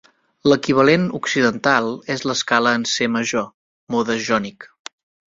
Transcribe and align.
L'equivalent 0.51 1.03
occidental 1.17 1.89
és 2.15 2.25
l'escala 2.29 2.73
en 2.77 2.85
C 2.93 3.07
major, 3.17 3.45
"mode 3.97 4.17
jònic". 4.29 4.67